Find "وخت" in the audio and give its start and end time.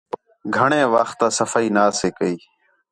0.93-1.19